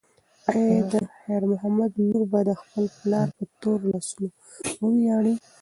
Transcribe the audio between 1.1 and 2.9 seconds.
خیر محمد لور به د خپل